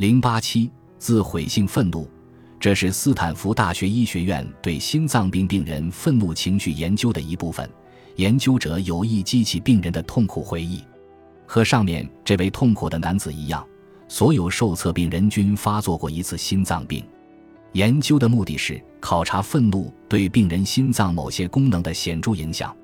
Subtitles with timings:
[0.00, 2.08] 零八七自毁性愤怒，
[2.58, 7.68] 这是斯坦福大学医学院对心脏病病人愤怒情绪研究的一部分。
[8.16, 10.82] 研究者有意激起病人的痛苦回忆，
[11.46, 13.62] 和上面这位痛苦的男子一样，
[14.08, 17.04] 所有受测病人均发作过一次心脏病。
[17.72, 22.74] 研究的目的是考察愤怒对病人心脏某些功能的显著影响。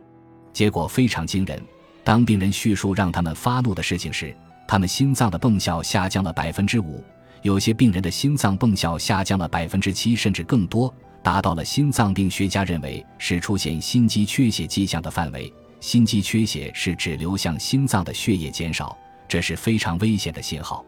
[0.53, 1.59] 结果非常惊人：
[2.05, 4.37] 当病人叙述让他们发怒的事情时，
[4.67, 7.03] 他们心脏的泵效下降了百分之五；
[7.43, 10.93] 有些病人的心脏泵效下降了百分之七，甚至更多。
[11.23, 15.53] 达到了心脏病学家认为是出现心肌缺血迹象的范围。
[15.81, 20.85] 心肌缺血是指流向心脏的血液减少，这是非常危险的信号。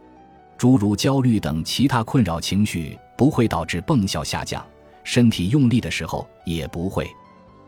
[0.56, 4.64] 诸如焦虑等其他困扰情绪不会导致泵效下降，
[5.02, 7.08] 身体用力的时候也不会。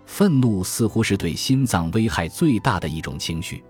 [0.07, 3.63] 愤怒似乎是对心脏危害最大的一种情绪。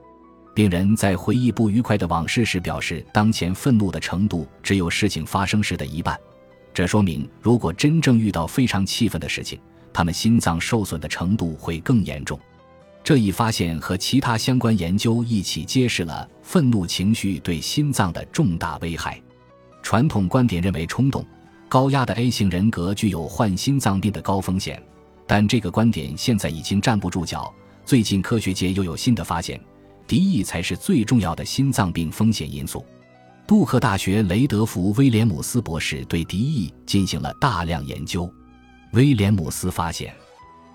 [0.52, 6.18] 病人在回忆不愉快的往事时表示，当前愤怒的程度只有事情发生时的一半。
[6.74, 9.58] 这说明，如果真正遇到非常气愤的事情，
[9.92, 12.38] 他们心脏受损的程度会更严重。
[13.02, 19.20] 这一发现和其他相关研究一起揭示了愤怒情绪对心脏的重大危害。
[19.82, 21.24] 传统观点认为，冲动、
[21.68, 24.82] 高压的 A 型人格具有患心脏病的高风险，
[25.26, 27.52] 但这个观点现在已经站不住脚。
[27.86, 29.58] 最近，科学界又有新的发现，
[30.10, 32.84] 敌意才是最重要的心脏病风险因素。
[33.46, 38.28] 杜克大学雷德福·威廉姆斯博士对敌意进行了大量研究。
[38.92, 40.12] 威廉姆斯发现，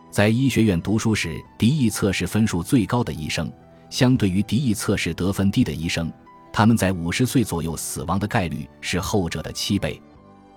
[0.10, 3.52] 在医学院读书时，敌意测试分数最高的医生，
[3.90, 6.10] 相对于敌意测试得分低的医生，
[6.54, 10.02] 他们在五十岁左右死亡的概率是后者的七倍。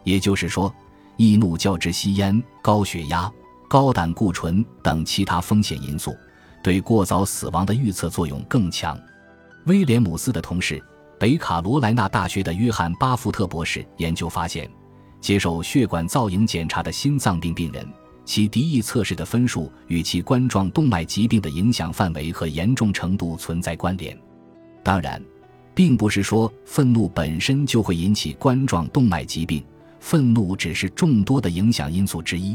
[0.04, 0.72] 也就是说，
[1.16, 3.28] 易怒较之吸烟、高血压、
[3.68, 6.14] 高胆固醇等其他风险因素，
[6.68, 9.00] 对过早死亡的预测作用更强。
[9.64, 10.78] 威廉姆斯的同事。
[11.18, 14.70] 北卡罗来纳大学的约翰·巴福特博士研究发现，
[15.18, 17.88] 接受血管造影检查的心脏病病人，
[18.22, 24.14] 其敌意测试的分数与其冠状动脉疾病的影响范围和严重程度存在关联。
[24.82, 25.24] 当然，
[25.74, 29.64] 并不是说愤怒本身就会引起冠状动脉疾病，
[30.00, 32.54] 愤怒只是众多的影响因素之一。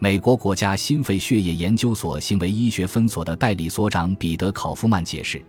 [0.00, 5.42] 美国国家心肺血液研究所行为医学分所的代理所长彼得·考夫曼解释：“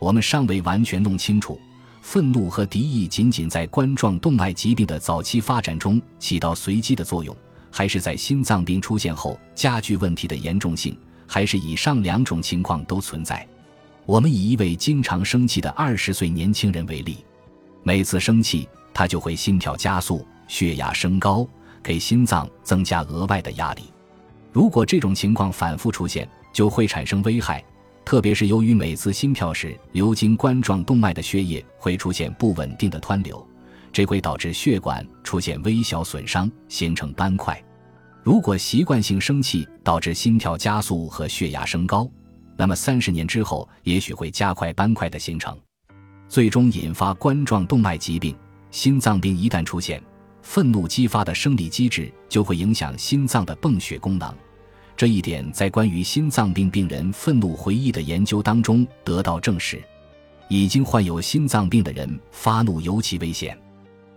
[0.00, 1.60] 我们尚未完全弄清楚。”
[2.00, 7.36] 愤怒和敌意仅仅在冠状动脉疾病的早期发展中起到随机的作用，
[7.70, 10.96] 还是在心脏病出现后加剧问题的严重性，
[11.26, 13.46] 还是以上两种情况都存在？
[14.06, 17.18] 我们以一位经常生气的二十岁年轻人为例，
[17.82, 21.46] 每次生气他就会心跳加速、血压升高，
[21.82, 23.82] 给心脏增加额外的压力。
[24.52, 27.64] 如果这种情况反复出现，就会产生危害。
[28.04, 33.46] 特别是由于每次心跳时流经冠状动脉的血液会出现不稳定的湍流，
[33.92, 37.62] 这会导致血管出现微小损伤，形成斑块。
[38.22, 42.10] 如果习惯性生气导致心跳加速和血压升高，
[42.56, 45.56] 那么三十年之后也许会加快斑块的形成，
[46.28, 48.36] 最终引发冠状动脉疾病。
[48.70, 50.02] 心脏病一旦出现，
[50.52, 54.34] 愤怒激发的生理机制就会影响心脏的泵血功能。
[54.96, 59.80] 这一点在关于心脏病病人愤怒回忆的研究当中得到证实。
[60.48, 63.56] 已经患有心脏病的人发怒尤其危险。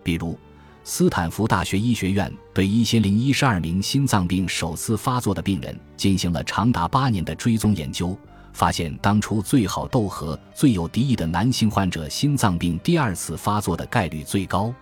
[0.02, 0.36] 比如，
[0.84, 8.18] 斯坦福大学医学院对一千零一十二名心脏病首次发作的病人进行了长达八年的追踪研究，
[8.54, 14.74] 发现当初最好斗和、最有敌意的男性患者，心脏病第二次发作的概率最高。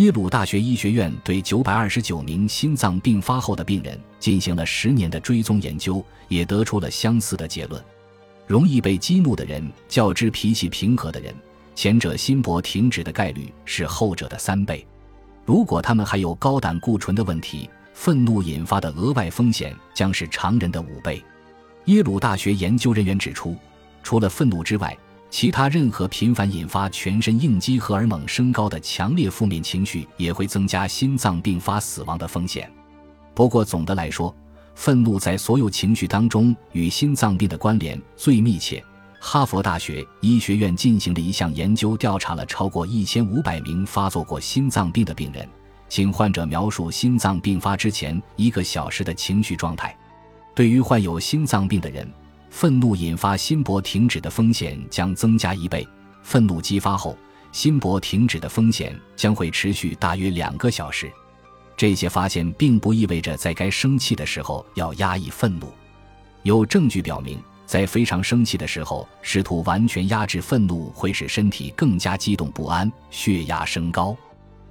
[0.00, 7.84] 耶鲁大学医学院对九百二十九名心脏病发后的病人进行了十年的追踪研究，也得出了相似的结论：
[8.46, 11.34] 容易被激怒的人较之脾气平和的人，
[11.74, 14.86] 前者心搏停止的概率是后者的三倍。
[15.44, 21.22] 如果他们还有高胆固醇的问题，愤怒引发的额外风险将是常人的五倍。
[21.84, 23.54] 耶鲁大学研究人员指出，
[24.02, 24.96] 除了愤怒之外，
[25.30, 32.70] 其他任何频繁引发全身应激荷尔蒙升高的强烈负面情绪，也会增加心脏病发死亡的风险。
[33.32, 34.34] 不过，总的来说，
[34.74, 38.84] 愤怒在所有情绪当中与心脏病的关联最密切。
[39.20, 45.48] 哈佛大学医学院进行的一项研究调查了超过一千五百名发作过心脏病的病人，
[45.88, 49.96] 请患者描述心脏病发之前一个小时的情绪状态。
[50.54, 52.10] 对于患有心脏病的人，
[52.50, 55.86] 愤怒引发心搏停止的风险将增加一倍。
[56.22, 57.16] 愤怒激发后，
[57.52, 61.10] 心搏停止的风险将会持续大约两个小时。
[61.76, 65.72] 这些发现并不意味着在该生气的时候要压抑愤怒。
[66.42, 74.14] 有证据表明，在非常生气的时候，试图完全压制愤怒会使身体更加激动不安，血压升高。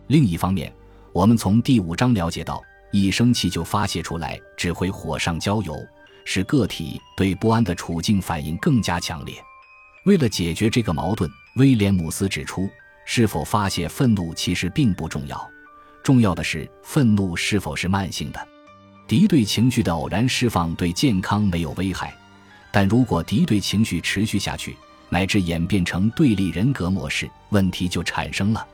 [0.07, 0.71] 另一方面，
[1.11, 2.61] 我们从第五章了解到，
[2.91, 5.75] 一生气就发泄出来，只会火上浇油，
[6.25, 9.36] 使个体对不安的处境反应更加强烈。
[10.06, 12.69] 为了解决这个矛盾，威廉姆斯指出，
[13.06, 15.50] 是否发泄愤怒其实并不重要，
[16.04, 18.48] 重要的是愤怒是否是慢性的。
[19.07, 22.13] 敌对情绪的偶然释放对健康没有危害，
[22.71, 24.77] 但如果敌对情绪持续下去，
[25.10, 28.66] 乃至演变成对立人格模式，问题就产生了。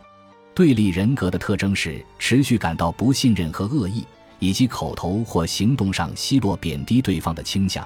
[0.54, 4.06] 对立人格的特征是持续感到不信任和恶意，
[4.46, 7.84] 以及口头或行动上奚落、贬低对方的倾向，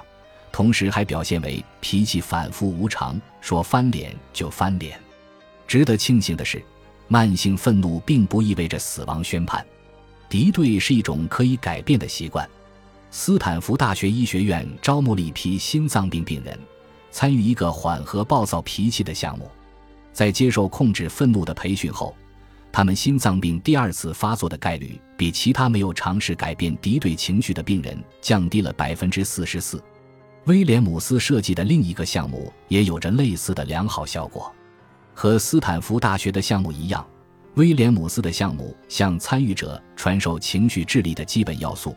[0.52, 5.00] 同时还表现为脾气反复无常，说翻脸就翻脸。
[5.66, 6.62] 值得庆幸的是，
[7.08, 9.64] 慢性愤怒并不意味着死亡宣判。
[10.28, 12.46] 敌对是一种可以改变的习惯。
[13.10, 16.58] 斯坦福大学医学院招募了一批心脏病病人，
[17.10, 19.50] 参与一个缓和暴躁脾气的项目。
[20.12, 22.14] 在接受控制愤怒的培训后，
[22.72, 29.82] 他们心脏病第二次发作的概率比其他没有尝试改变敌对情绪的病人降低了百分之四十四。
[30.44, 34.52] 威廉姆斯设计的另一个项目也有着类似的良好效果。
[35.12, 37.06] 和斯坦福大学的项目一样。
[37.54, 41.96] 威廉姆斯的项目向参与者传授情绪智力的基本要素，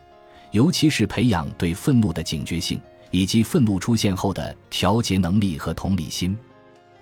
[0.50, 2.80] 尤其是培养对愤怒的警觉性，
[3.12, 6.36] 以及愤怒出现后的调节能力和同理心。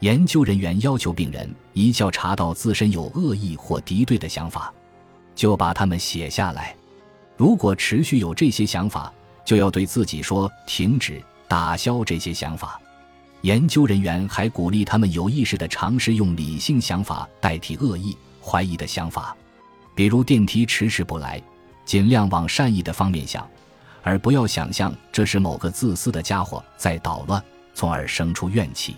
[0.02, 4.74] 研究人员要求病人一觉查到自身有恶意或敌对的想法，
[5.32, 6.74] 就把它们写下来。
[7.36, 9.12] 如果持续有这些想法，
[9.44, 12.80] 就要对自己说：“停止，打消这些想法。”
[13.42, 18.16] 研究人员还鼓励他们有意识地尝试用理性想法代替恶意。
[18.42, 19.36] 怀疑的想法，
[19.94, 21.40] 比如电梯迟迟不来，
[21.84, 23.48] 尽量往善意的方面想，
[24.02, 27.40] 而不要想象这是某个自私的家伙在捣乱，
[27.72, 28.96] 从而生出怨气。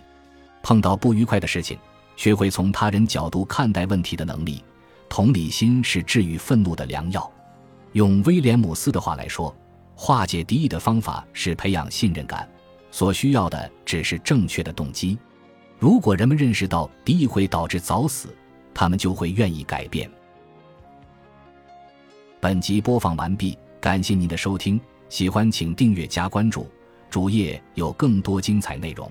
[0.65, 1.79] 碰到不愉快的事情，
[2.17, 4.65] 学会从他人角度看待问题的能力，
[5.11, 7.31] 同理心是治愈愤怒的良药。
[7.93, 9.55] 用威廉姆斯的话来说，
[9.95, 12.49] 化解敌意的方法是培养信任感，
[12.91, 15.19] 所需要的只是正确的动机。
[15.79, 18.35] 如果人们认识到敌意会导致早死，
[18.73, 20.11] 他们就会愿意改变。
[22.41, 24.81] 本集播放完毕，感谢您的收听，
[25.11, 26.67] 喜欢请订阅加关注，
[27.11, 29.11] 主页有更多精彩内容。